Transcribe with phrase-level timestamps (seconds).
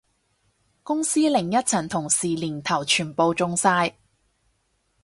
[0.81, 3.99] 公司另一層同事年頭全部中晒